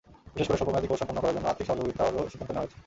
[0.33, 2.77] বিশেষ করে স্বল্পমেয়াদি কোর্স সম্পন্ন করার জন্য আর্থিক সহযোগিতারও সিদ্ধান্ত নেওয়া হয়েছে।